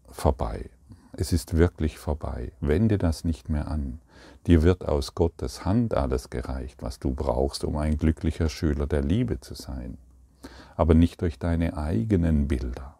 vorbei. 0.08 0.68
Es 1.14 1.32
ist 1.32 1.56
wirklich 1.56 1.98
vorbei. 1.98 2.52
Wende 2.60 2.98
das 2.98 3.24
nicht 3.24 3.48
mehr 3.48 3.68
an. 3.68 4.00
Dir 4.46 4.62
wird 4.62 4.86
aus 4.86 5.14
Gottes 5.14 5.64
Hand 5.64 5.94
alles 5.94 6.30
gereicht, 6.30 6.82
was 6.82 6.98
du 6.98 7.14
brauchst, 7.14 7.64
um 7.64 7.76
ein 7.76 7.96
glücklicher 7.96 8.48
Schüler 8.48 8.86
der 8.86 9.02
Liebe 9.02 9.40
zu 9.40 9.54
sein, 9.54 9.98
aber 10.76 10.94
nicht 10.94 11.20
durch 11.22 11.38
deine 11.38 11.76
eigenen 11.76 12.48
Bilder. 12.48 12.98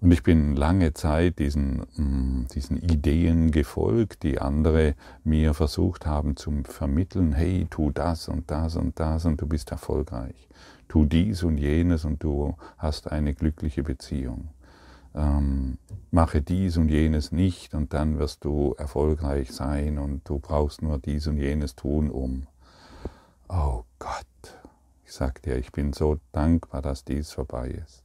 Und 0.00 0.12
ich 0.12 0.22
bin 0.22 0.56
lange 0.56 0.94
Zeit 0.94 1.38
diesen, 1.38 1.80
mm, 1.96 2.46
diesen 2.54 2.78
Ideen 2.78 3.50
gefolgt, 3.50 4.22
die 4.22 4.40
andere 4.40 4.94
mir 5.24 5.52
versucht 5.52 6.06
haben 6.06 6.36
zu 6.36 6.62
vermitteln, 6.64 7.34
hey, 7.34 7.66
tu 7.68 7.90
das 7.90 8.28
und 8.28 8.50
das 8.50 8.76
und 8.76 8.98
das 8.98 9.26
und 9.26 9.40
du 9.42 9.46
bist 9.46 9.70
erfolgreich. 9.70 10.48
Tu 10.88 11.04
dies 11.04 11.42
und 11.42 11.58
jenes 11.58 12.06
und 12.06 12.22
du 12.22 12.56
hast 12.78 13.12
eine 13.12 13.34
glückliche 13.34 13.82
Beziehung. 13.82 14.48
Ähm, 15.14 15.76
mache 16.10 16.40
dies 16.40 16.78
und 16.78 16.88
jenes 16.88 17.30
nicht 17.30 17.74
und 17.74 17.92
dann 17.92 18.18
wirst 18.18 18.44
du 18.44 18.74
erfolgreich 18.78 19.52
sein 19.52 19.98
und 19.98 20.26
du 20.26 20.38
brauchst 20.38 20.80
nur 20.82 20.98
dies 20.98 21.26
und 21.26 21.36
jenes 21.36 21.74
tun, 21.74 22.10
um. 22.10 22.46
Oh 23.48 23.82
Gott, 23.98 24.26
ich 25.04 25.12
sag 25.12 25.42
dir, 25.42 25.56
ich 25.56 25.72
bin 25.72 25.92
so 25.92 26.18
dankbar, 26.32 26.80
dass 26.80 27.04
dies 27.04 27.32
vorbei 27.32 27.68
ist. 27.68 28.04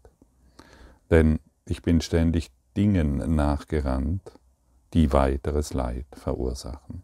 Denn 1.09 1.39
ich 1.67 1.81
bin 1.81 2.00
ständig 2.01 2.51
Dingen 2.77 3.36
nachgerannt, 3.36 4.31
die 4.93 5.12
weiteres 5.13 5.74
Leid 5.74 6.05
verursachen. 6.13 7.01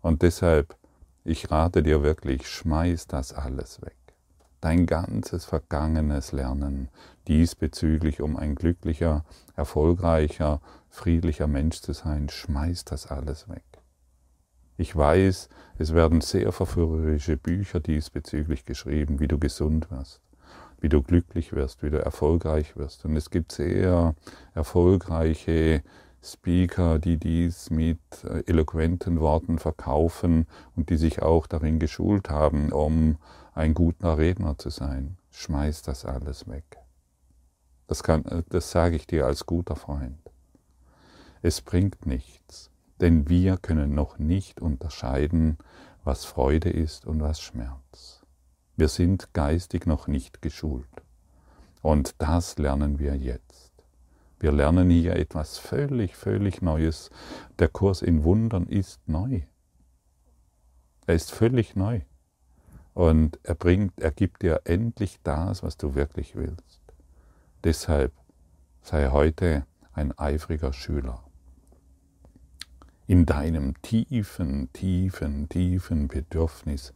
Und 0.00 0.22
deshalb, 0.22 0.76
ich 1.24 1.50
rate 1.50 1.82
dir 1.82 2.02
wirklich, 2.02 2.48
schmeiß 2.48 3.08
das 3.08 3.32
alles 3.32 3.82
weg. 3.82 3.96
Dein 4.60 4.86
ganzes 4.86 5.44
vergangenes 5.44 6.30
Lernen 6.30 6.88
diesbezüglich, 7.26 8.20
um 8.20 8.36
ein 8.36 8.54
glücklicher, 8.54 9.24
erfolgreicher, 9.56 10.60
friedlicher 10.88 11.48
Mensch 11.48 11.80
zu 11.80 11.92
sein, 11.92 12.28
schmeiß 12.28 12.84
das 12.84 13.08
alles 13.08 13.48
weg. 13.48 13.64
Ich 14.76 14.94
weiß, 14.94 15.48
es 15.78 15.92
werden 15.92 16.20
sehr 16.20 16.52
verführerische 16.52 17.36
Bücher 17.36 17.80
diesbezüglich 17.80 18.64
geschrieben, 18.64 19.18
wie 19.18 19.28
du 19.28 19.38
gesund 19.38 19.90
wirst 19.90 20.20
wie 20.82 20.88
du 20.88 21.00
glücklich 21.00 21.52
wirst, 21.52 21.82
wie 21.82 21.90
du 21.90 22.02
erfolgreich 22.02 22.76
wirst. 22.76 23.04
Und 23.04 23.16
es 23.16 23.30
gibt 23.30 23.52
sehr 23.52 24.14
erfolgreiche 24.52 25.82
Speaker, 26.22 26.98
die 26.98 27.16
dies 27.16 27.70
mit 27.70 27.98
äh, 28.24 28.42
eloquenten 28.46 29.20
Worten 29.20 29.58
verkaufen 29.58 30.46
und 30.76 30.90
die 30.90 30.96
sich 30.96 31.22
auch 31.22 31.46
darin 31.46 31.78
geschult 31.78 32.30
haben, 32.30 32.72
um 32.72 33.16
ein 33.54 33.74
guter 33.74 34.18
Redner 34.18 34.58
zu 34.58 34.70
sein. 34.70 35.18
Schmeiß 35.30 35.82
das 35.82 36.04
alles 36.04 36.48
weg. 36.48 36.78
Das, 37.86 38.02
kann, 38.02 38.24
äh, 38.24 38.42
das 38.48 38.72
sage 38.72 38.96
ich 38.96 39.06
dir 39.06 39.26
als 39.26 39.46
guter 39.46 39.76
Freund. 39.76 40.18
Es 41.42 41.60
bringt 41.60 42.06
nichts, 42.06 42.70
denn 43.00 43.28
wir 43.28 43.56
können 43.56 43.94
noch 43.94 44.18
nicht 44.18 44.60
unterscheiden, 44.60 45.58
was 46.02 46.24
Freude 46.24 46.70
ist 46.70 47.06
und 47.06 47.20
was 47.20 47.40
Schmerz. 47.40 48.21
Wir 48.82 48.88
sind 48.88 49.32
geistig 49.32 49.86
noch 49.86 50.08
nicht 50.08 50.42
geschult. 50.42 50.88
Und 51.82 52.16
das 52.18 52.58
lernen 52.58 52.98
wir 52.98 53.14
jetzt. 53.14 53.70
Wir 54.40 54.50
lernen 54.50 54.90
hier 54.90 55.14
etwas 55.14 55.56
völlig, 55.56 56.16
völlig 56.16 56.62
Neues. 56.62 57.10
Der 57.60 57.68
Kurs 57.68 58.02
in 58.02 58.24
Wundern 58.24 58.66
ist 58.66 59.00
neu. 59.08 59.42
Er 61.06 61.14
ist 61.14 61.30
völlig 61.30 61.76
neu. 61.76 62.00
Und 62.92 63.38
er 63.44 63.54
bringt, 63.54 64.00
er 64.00 64.10
gibt 64.10 64.42
dir 64.42 64.62
endlich 64.64 65.20
das, 65.22 65.62
was 65.62 65.76
du 65.76 65.94
wirklich 65.94 66.34
willst. 66.34 66.80
Deshalb 67.62 68.12
sei 68.80 69.10
heute 69.10 69.64
ein 69.92 70.12
eifriger 70.18 70.72
Schüler. 70.72 71.22
In 73.06 73.26
deinem 73.26 73.80
tiefen, 73.82 74.72
tiefen, 74.72 75.48
tiefen 75.48 76.08
Bedürfnis 76.08 76.92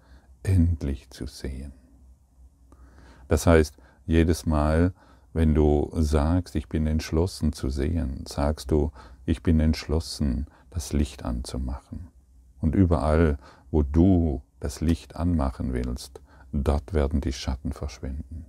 endlich 0.46 1.10
zu 1.10 1.26
sehen. 1.26 1.72
Das 3.28 3.46
heißt, 3.46 3.76
jedes 4.06 4.46
Mal, 4.46 4.92
wenn 5.32 5.54
du 5.54 5.90
sagst, 5.94 6.54
ich 6.54 6.68
bin 6.68 6.86
entschlossen 6.86 7.52
zu 7.52 7.68
sehen, 7.68 8.24
sagst 8.26 8.70
du, 8.70 8.92
ich 9.24 9.42
bin 9.42 9.60
entschlossen, 9.60 10.46
das 10.70 10.92
Licht 10.92 11.24
anzumachen. 11.24 12.08
Und 12.60 12.74
überall, 12.74 13.38
wo 13.70 13.82
du 13.82 14.42
das 14.60 14.80
Licht 14.80 15.16
anmachen 15.16 15.72
willst, 15.72 16.20
dort 16.52 16.94
werden 16.94 17.20
die 17.20 17.32
Schatten 17.32 17.72
verschwinden. 17.72 18.46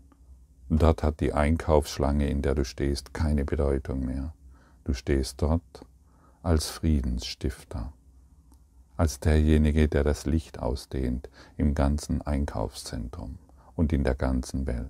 Dort 0.70 1.04
hat 1.04 1.20
die 1.22 1.34
Einkaufsschlange, 1.34 2.30
in 2.30 2.42
der 2.42 2.54
du 2.54 2.66
stehst, 2.66 3.13
keine 3.13 3.46
Bedeutung 3.46 4.06
mehr. 4.06 4.34
Du 4.84 4.94
stehst 4.94 5.42
dort 5.42 5.86
als 6.44 6.70
Friedensstifter, 6.70 7.94
als 8.98 9.20
derjenige, 9.20 9.88
der 9.88 10.04
das 10.04 10.25
Licht 10.25 10.60
ausdehnt 10.60 11.30
im 11.56 11.75
ganzen 11.75 12.22
Einkaufszentrum 12.22 13.38
und 13.75 13.94
in 13.94 14.04
der 14.04 14.16
ganzen 14.16 14.66
Welt. 14.66 14.89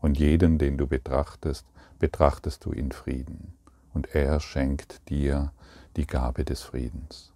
Und 0.00 0.18
jeden, 0.18 0.58
den 0.58 0.78
du 0.78 0.86
betrachtest, 0.86 1.66
betrachtest 1.98 2.64
du 2.64 2.70
in 2.70 2.92
Frieden. 2.92 3.54
Und 3.92 4.14
er 4.14 4.38
schenkt 4.38 5.08
dir 5.08 5.52
die 5.96 6.06
Gabe 6.06 6.44
des 6.44 6.62
Friedens. 6.62 7.32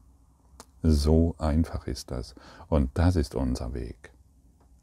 So 0.82 1.34
einfach 1.38 1.86
ist 1.86 2.12
das. 2.12 2.34
Und 2.68 2.90
das 2.94 3.16
ist 3.16 3.34
unser 3.34 3.74
Weg. 3.74 4.12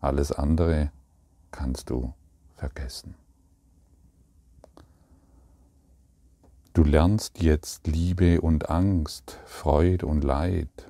Alles 0.02 0.32
andere 0.32 0.92
kannst 1.52 1.90
du 1.90 2.14
vergessen. 2.56 3.16
Du 6.74 6.84
lernst 6.84 7.42
jetzt 7.42 7.88
Liebe 7.88 8.42
und 8.42 8.70
Angst, 8.70 9.40
Freud 9.46 10.06
und 10.06 10.24
Leid, 10.24 10.89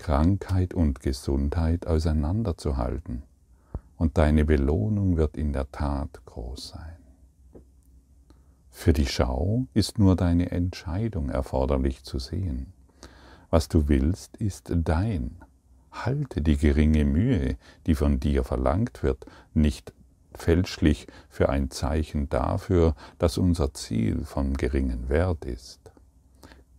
Krankheit 0.00 0.72
und 0.72 1.00
Gesundheit 1.00 1.86
auseinanderzuhalten. 1.86 3.22
Und 3.98 4.16
deine 4.16 4.46
Belohnung 4.46 5.18
wird 5.18 5.36
in 5.36 5.52
der 5.52 5.70
Tat 5.70 6.24
groß 6.24 6.68
sein. 6.68 6.96
Für 8.70 8.94
die 8.94 9.04
Schau 9.04 9.66
ist 9.74 9.98
nur 9.98 10.16
deine 10.16 10.52
Entscheidung 10.52 11.28
erforderlich 11.28 12.02
zu 12.02 12.18
sehen. 12.18 12.72
Was 13.50 13.68
du 13.68 13.88
willst, 13.88 14.38
ist 14.38 14.72
dein. 14.74 15.36
Halte 15.92 16.40
die 16.40 16.56
geringe 16.56 17.04
Mühe, 17.04 17.58
die 17.86 17.94
von 17.94 18.20
dir 18.20 18.42
verlangt 18.42 19.02
wird, 19.02 19.26
nicht 19.52 19.92
fälschlich 20.34 21.08
für 21.28 21.50
ein 21.50 21.70
Zeichen 21.70 22.30
dafür, 22.30 22.94
dass 23.18 23.36
unser 23.36 23.74
Ziel 23.74 24.24
von 24.24 24.54
geringem 24.54 25.10
Wert 25.10 25.44
ist. 25.44 25.92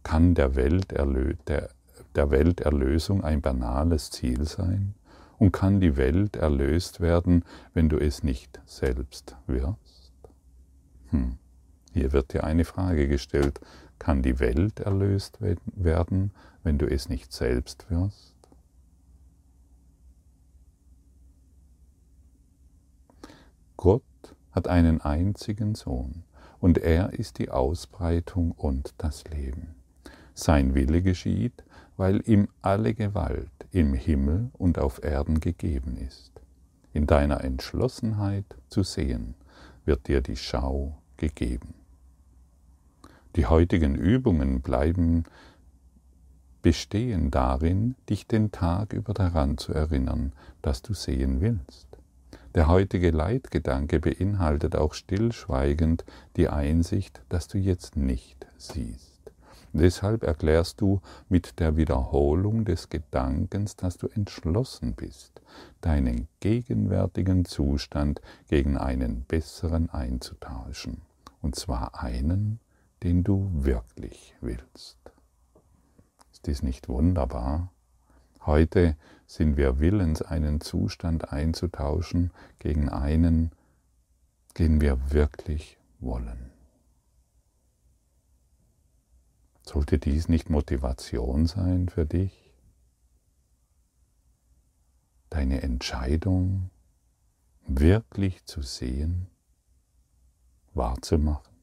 Kann 0.02 0.34
der, 0.34 0.56
Welterlö 0.56 1.36
der, 1.46 1.70
der 2.16 2.32
Welterlösung 2.32 3.24
ein 3.24 3.42
banales 3.42 4.12
Ziel 4.12 4.46
sein? 4.46 4.96
Und 5.38 5.52
kann 5.52 5.80
die 5.80 5.98
Welt 5.98 6.36
erlöst 6.36 7.02
werden, 7.02 7.44
wenn 7.74 7.90
du 7.90 7.98
es 7.98 8.22
nicht 8.24 8.60
selbst 8.66 9.36
wirst? 9.48 10.12
Hm. 11.10 11.38
Hier 11.94 12.14
wird 12.14 12.34
dir 12.34 12.44
eine 12.44 12.64
Frage 12.64 13.08
gestellt. 13.08 13.60
Kann 14.00 14.22
die 14.22 14.40
Welt 14.40 14.80
erlöst 14.80 15.40
werden, 15.42 16.32
wenn 16.64 16.78
du 16.78 16.88
es 16.88 17.10
nicht 17.10 17.34
selbst 17.34 17.90
wirst? 17.90 18.36
Gott 23.78 24.04
hat 24.52 24.68
einen 24.68 25.02
einzigen 25.02 25.76
Sohn 25.76 26.24
und 26.60 26.78
er 26.78 27.14
ist 27.14 27.40
die 27.40 27.50
Ausbreitung 27.50 28.52
und 28.52 28.94
das 29.00 29.24
Leben. 29.26 29.76
Sein 30.34 30.76
Wille 30.76 31.02
geschieht, 31.02 31.64
weil 31.98 32.22
ihm 32.28 32.48
alle 32.62 32.94
Gewalt 32.94 33.50
im 33.72 33.94
Himmel 33.94 34.50
und 34.54 34.80
auf 34.80 35.04
Erden 35.04 35.40
gegeben 35.40 35.98
ist. 35.98 36.32
In 36.94 37.08
deiner 37.08 37.44
Entschlossenheit 37.44 38.46
zu 38.70 38.84
sehen, 38.84 39.36
wird 39.86 40.08
dir 40.08 40.22
die 40.22 40.36
Schau 40.36 40.98
gegeben. 41.18 41.74
Die 43.36 43.46
heutigen 43.46 43.96
Übungen 43.96 44.62
bleiben 44.62 45.24
bestehen 46.62 47.32
darin, 47.32 47.96
dich 48.10 48.28
den 48.28 48.52
Tag 48.52 48.94
über 48.94 49.14
daran 49.14 49.58
zu 49.58 49.74
erinnern, 49.74 50.34
dass 50.62 50.82
du 50.82 50.94
sehen 50.94 51.42
willst. 51.42 51.88
Der 52.54 52.68
heutige 52.68 53.12
Leitgedanke 53.12 54.00
beinhaltet 54.00 54.76
auch 54.76 54.94
stillschweigend 54.94 56.04
die 56.36 56.50
Einsicht, 56.50 57.22
dass 57.30 57.48
du 57.48 57.58
jetzt 57.58 57.96
nicht 57.96 58.46
siehst. 58.58 59.11
Deshalb 59.74 60.24
erklärst 60.24 60.82
du 60.82 61.02
mit 61.30 61.60
der 61.60 61.78
Wiederholung 61.78 62.66
des 62.66 62.90
Gedankens, 62.90 63.78
dass 63.78 63.98
du 63.98 64.08
entschlossen 64.08 64.94
bist, 64.96 65.42
deinen 65.80 66.28
gegenwärtigen 66.42 67.46
Zustand 67.46 68.22
gegen 68.50 68.78
einen 68.78 69.24
besseren 69.24 69.90
einzutauschen, 69.90 71.02
und 71.42 71.56
zwar 71.56 72.04
einen, 72.04 72.60
den 73.04 73.24
du 73.24 73.50
wirklich 73.54 74.36
willst. 74.42 74.98
Ist 76.34 76.48
dies 76.48 76.64
nicht 76.64 76.90
wunderbar? 76.90 77.72
Heute 78.46 78.98
sind 79.26 79.56
wir 79.56 79.80
willens, 79.80 80.22
einen 80.22 80.60
Zustand 80.60 81.32
einzutauschen 81.32 82.32
gegen 82.60 82.90
einen, 82.90 83.52
den 84.58 84.82
wir 84.82 85.12
wirklich 85.12 85.78
wollen. 86.00 86.51
Sollte 89.72 90.00
dies 90.00 90.28
nicht 90.28 90.50
Motivation 90.50 91.46
sein 91.46 91.88
für 91.88 92.06
dich? 92.06 92.52
Deine 95.30 95.62
Entscheidung 95.62 96.72
wirklich 97.68 98.44
zu 98.44 98.64
sehen, 98.64 99.28
wahrzumachen? 100.74 101.54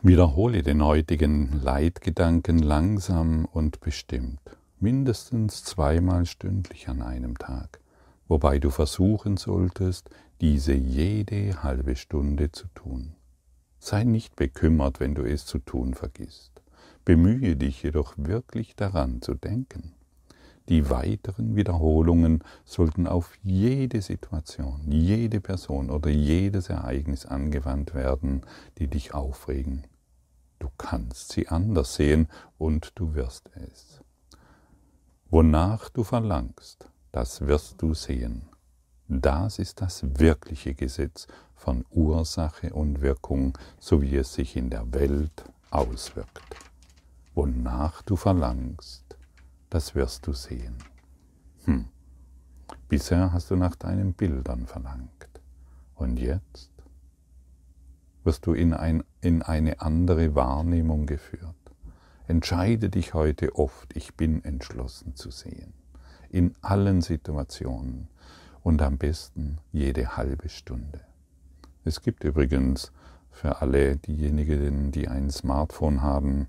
Wiederhole 0.00 0.62
den 0.62 0.82
heutigen 0.82 1.60
Leitgedanken 1.60 2.60
langsam 2.60 3.44
und 3.44 3.80
bestimmt, 3.80 4.40
mindestens 4.80 5.64
zweimal 5.64 6.24
stündlich 6.24 6.88
an 6.88 7.02
einem 7.02 7.36
Tag, 7.36 7.78
wobei 8.26 8.58
du 8.58 8.70
versuchen 8.70 9.36
solltest, 9.36 10.08
diese 10.40 10.74
jede 10.74 11.62
halbe 11.62 11.96
Stunde 11.96 12.52
zu 12.52 12.66
tun. 12.68 13.14
Sei 13.78 14.04
nicht 14.04 14.36
bekümmert, 14.36 15.00
wenn 15.00 15.14
du 15.14 15.22
es 15.22 15.46
zu 15.46 15.58
tun 15.58 15.94
vergisst. 15.94 16.62
Bemühe 17.04 17.56
dich 17.56 17.82
jedoch 17.82 18.14
wirklich 18.16 18.74
daran 18.74 19.22
zu 19.22 19.34
denken. 19.34 19.94
Die 20.68 20.90
weiteren 20.90 21.54
Wiederholungen 21.54 22.42
sollten 22.64 23.06
auf 23.06 23.38
jede 23.42 24.02
Situation, 24.02 24.90
jede 24.90 25.40
Person 25.40 25.90
oder 25.90 26.10
jedes 26.10 26.68
Ereignis 26.68 27.24
angewandt 27.24 27.94
werden, 27.94 28.42
die 28.78 28.88
dich 28.88 29.14
aufregen. 29.14 29.86
Du 30.58 30.68
kannst 30.76 31.32
sie 31.32 31.46
anders 31.48 31.94
sehen 31.94 32.28
und 32.58 32.92
du 32.96 33.14
wirst 33.14 33.50
es. 33.54 34.00
Wonach 35.30 35.88
du 35.90 36.02
verlangst, 36.02 36.90
das 37.12 37.46
wirst 37.46 37.80
du 37.82 37.94
sehen. 37.94 38.48
Das 39.08 39.60
ist 39.60 39.80
das 39.80 40.02
wirkliche 40.18 40.74
Gesetz 40.74 41.28
von 41.54 41.84
Ursache 41.90 42.72
und 42.72 43.02
Wirkung, 43.02 43.56
so 43.78 44.02
wie 44.02 44.16
es 44.16 44.34
sich 44.34 44.56
in 44.56 44.68
der 44.68 44.92
Welt 44.92 45.44
auswirkt. 45.70 46.56
Wonach 47.34 48.02
du 48.02 48.16
verlangst, 48.16 49.16
das 49.70 49.94
wirst 49.94 50.26
du 50.26 50.32
sehen. 50.32 50.76
Hm. 51.64 51.86
Bisher 52.88 53.32
hast 53.32 53.50
du 53.50 53.56
nach 53.56 53.76
deinen 53.76 54.12
Bildern 54.12 54.66
verlangt. 54.66 55.10
Und 55.94 56.18
jetzt 56.18 56.70
wirst 58.24 58.46
du 58.46 58.54
in, 58.54 58.74
ein, 58.74 59.04
in 59.20 59.42
eine 59.42 59.80
andere 59.80 60.34
Wahrnehmung 60.34 61.06
geführt. 61.06 61.54
Entscheide 62.26 62.90
dich 62.90 63.14
heute 63.14 63.54
oft, 63.54 63.94
ich 63.94 64.14
bin 64.16 64.44
entschlossen 64.44 65.14
zu 65.14 65.30
sehen. 65.30 65.74
In 66.28 66.54
allen 66.60 67.02
Situationen 67.02 68.08
und 68.66 68.82
am 68.82 68.98
besten 68.98 69.58
jede 69.70 70.16
halbe 70.16 70.48
Stunde. 70.48 71.00
Es 71.84 72.02
gibt 72.02 72.24
übrigens 72.24 72.90
für 73.30 73.62
alle 73.62 73.96
diejenigen, 73.96 74.90
die 74.90 75.06
ein 75.06 75.30
Smartphone 75.30 76.02
haben, 76.02 76.48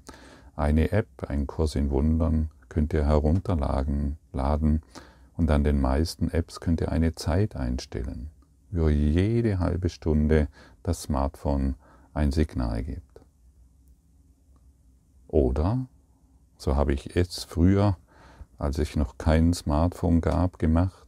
eine 0.55 0.91
App, 0.93 1.07
ein 1.27 1.45
Kurs 1.45 1.75
in 1.75 1.91
Wundern, 1.91 2.49
könnt 2.69 2.91
ihr 2.93 3.05
herunterladen 3.05 4.17
laden, 4.33 4.81
Und 5.35 5.51
an 5.51 5.63
den 5.63 5.79
meisten 5.79 6.31
Apps 6.31 6.59
könnt 6.59 6.81
ihr 6.81 6.91
eine 6.91 7.13
Zeit 7.13 7.55
einstellen, 7.55 8.31
wo 8.71 8.89
jede 8.89 9.59
halbe 9.59 9.89
Stunde 9.89 10.47
das 10.81 11.03
Smartphone 11.03 11.75
ein 12.15 12.31
Signal 12.31 12.81
gibt. 12.81 13.21
Oder, 15.27 15.85
so 16.57 16.75
habe 16.75 16.93
ich 16.93 17.15
es 17.15 17.43
früher, 17.43 17.95
als 18.57 18.79
ich 18.79 18.95
noch 18.95 19.19
kein 19.19 19.53
Smartphone 19.53 20.19
gab, 20.19 20.57
gemacht, 20.57 21.06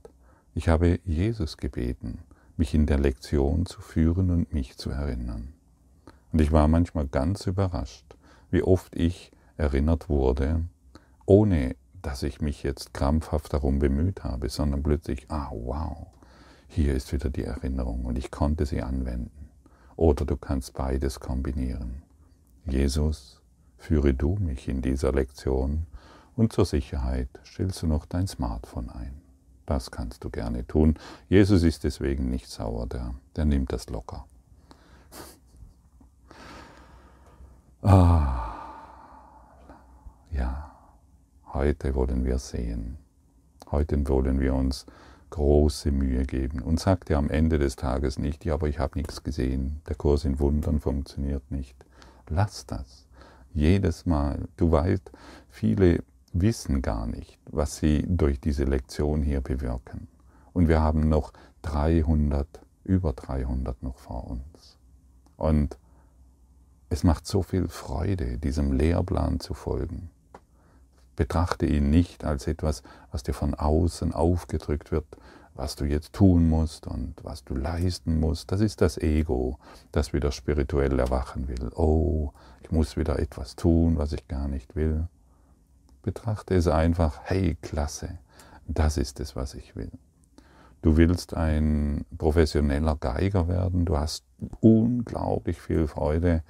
ich 0.53 0.69
habe 0.69 0.99
Jesus 1.05 1.57
gebeten, 1.57 2.19
mich 2.57 2.73
in 2.73 2.85
der 2.85 2.99
Lektion 2.99 3.65
zu 3.65 3.81
führen 3.81 4.29
und 4.31 4.53
mich 4.53 4.77
zu 4.77 4.89
erinnern. 4.89 5.53
Und 6.31 6.41
ich 6.41 6.51
war 6.51 6.67
manchmal 6.67 7.07
ganz 7.07 7.47
überrascht, 7.47 8.17
wie 8.51 8.63
oft 8.63 8.95
ich 8.95 9.31
erinnert 9.57 10.09
wurde, 10.09 10.65
ohne 11.25 11.75
dass 12.01 12.23
ich 12.23 12.41
mich 12.41 12.63
jetzt 12.63 12.93
krampfhaft 12.93 13.53
darum 13.53 13.79
bemüht 13.79 14.23
habe, 14.23 14.49
sondern 14.49 14.83
plötzlich, 14.83 15.29
ah 15.29 15.49
wow, 15.51 16.07
hier 16.67 16.93
ist 16.93 17.11
wieder 17.11 17.29
die 17.29 17.43
Erinnerung 17.43 18.05
und 18.05 18.17
ich 18.17 18.31
konnte 18.31 18.65
sie 18.65 18.81
anwenden. 18.81 19.49
Oder 19.95 20.25
du 20.25 20.37
kannst 20.37 20.73
beides 20.75 21.19
kombinieren. 21.19 22.03
Jesus, 22.65 23.41
führe 23.77 24.13
du 24.13 24.35
mich 24.35 24.67
in 24.67 24.81
dieser 24.81 25.11
Lektion 25.11 25.87
und 26.35 26.53
zur 26.53 26.65
Sicherheit 26.65 27.29
stellst 27.45 27.81
du 27.81 27.87
noch 27.87 28.05
dein 28.05 28.27
Smartphone 28.27 28.89
ein. 28.89 29.18
Das 29.69 29.91
kannst 29.91 30.23
du 30.23 30.31
gerne 30.31 30.65
tun. 30.65 30.95
Jesus 31.27 31.61
ist 31.61 31.83
deswegen 31.83 32.31
nicht 32.31 32.49
sauer, 32.49 32.87
der, 32.87 33.13
der 33.35 33.45
nimmt 33.45 33.71
das 33.71 33.87
locker. 33.87 34.25
Ah, 37.83 38.55
ja, 40.31 40.75
heute 41.53 41.93
wollen 41.93 42.25
wir 42.25 42.39
sehen. 42.39 42.97
Heute 43.69 44.07
wollen 44.07 44.39
wir 44.39 44.55
uns 44.55 44.87
große 45.29 45.91
Mühe 45.91 46.25
geben. 46.25 46.63
Und 46.63 46.79
sagt 46.79 47.11
ja 47.11 47.19
am 47.19 47.29
Ende 47.29 47.59
des 47.59 47.75
Tages 47.75 48.17
nicht, 48.17 48.45
ja, 48.45 48.55
aber 48.55 48.67
ich 48.69 48.79
habe 48.79 48.97
nichts 48.97 49.21
gesehen, 49.21 49.81
der 49.87 49.95
Kurs 49.95 50.25
in 50.25 50.39
Wundern 50.39 50.79
funktioniert 50.79 51.51
nicht. 51.51 51.75
Lass 52.27 52.65
das. 52.65 53.07
Jedes 53.53 54.07
Mal. 54.07 54.47
Du 54.57 54.71
weißt, 54.71 55.11
viele 55.47 56.03
wissen 56.33 56.81
gar 56.81 57.05
nicht, 57.07 57.39
was 57.45 57.77
sie 57.77 58.05
durch 58.07 58.39
diese 58.39 58.63
Lektion 58.63 59.21
hier 59.21 59.41
bewirken. 59.41 60.07
Und 60.53 60.67
wir 60.67 60.81
haben 60.81 61.09
noch 61.09 61.31
300, 61.61 62.47
über 62.83 63.13
300 63.13 63.81
noch 63.83 63.97
vor 63.97 64.27
uns. 64.29 64.77
Und 65.37 65.77
es 66.89 67.03
macht 67.03 67.27
so 67.27 67.43
viel 67.43 67.67
Freude, 67.67 68.37
diesem 68.37 68.71
Lehrplan 68.71 69.39
zu 69.39 69.53
folgen. 69.53 70.09
Betrachte 71.15 71.65
ihn 71.65 71.89
nicht 71.89 72.23
als 72.23 72.47
etwas, 72.47 72.81
was 73.11 73.23
dir 73.23 73.33
von 73.33 73.53
außen 73.53 74.13
aufgedrückt 74.13 74.91
wird, 74.91 75.05
was 75.53 75.75
du 75.75 75.85
jetzt 75.85 76.13
tun 76.13 76.47
musst 76.47 76.87
und 76.87 77.15
was 77.21 77.43
du 77.43 77.55
leisten 77.55 78.19
musst. 78.19 78.51
Das 78.51 78.61
ist 78.61 78.81
das 78.81 78.97
Ego, 78.97 79.59
das 79.91 80.13
wieder 80.13 80.31
spirituell 80.31 80.97
erwachen 80.97 81.47
will. 81.47 81.69
Oh, 81.75 82.31
ich 82.61 82.71
muss 82.71 82.97
wieder 82.97 83.19
etwas 83.19 83.55
tun, 83.55 83.97
was 83.97 84.13
ich 84.13 84.27
gar 84.27 84.47
nicht 84.47 84.75
will. 84.75 85.07
Betrachte 86.09 86.55
es 86.55 86.67
einfach, 86.67 87.19
hey, 87.25 87.55
klasse, 87.61 88.17
das 88.65 88.97
ist 88.97 89.19
es, 89.19 89.35
was 89.35 89.53
ich 89.53 89.75
will. 89.75 89.91
Du 90.81 90.97
willst 90.97 91.35
ein 91.35 92.03
professioneller 92.17 92.95
Geiger 92.95 93.47
werden, 93.47 93.85
du 93.85 93.95
hast 93.95 94.25
unglaublich 94.59 95.61
viel 95.61 95.85
Freude 95.85 96.41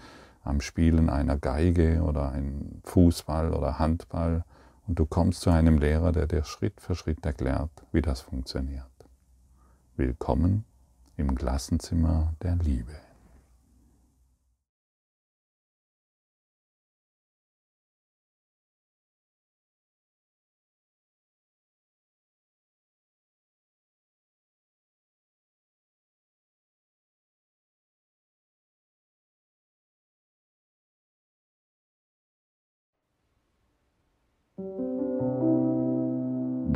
am 0.45 0.61
Spielen 0.61 1.09
einer 1.09 1.37
Geige 1.37 2.03
oder 2.03 2.31
ein 2.31 2.79
Fußball 2.85 3.53
oder 3.53 3.79
Handball 3.79 4.45
und 4.87 4.97
du 4.97 5.05
kommst 5.05 5.41
zu 5.41 5.49
einem 5.49 5.77
Lehrer, 5.77 6.13
der 6.13 6.27
dir 6.27 6.45
Schritt 6.45 6.79
für 6.79 6.95
Schritt 6.95 7.25
erklärt, 7.25 7.71
wie 7.91 8.01
das 8.01 8.21
funktioniert. 8.21 8.85
Willkommen 9.97 10.63
im 11.17 11.35
Klassenzimmer 11.35 12.33
der 12.41 12.55
Liebe. 12.55 13.08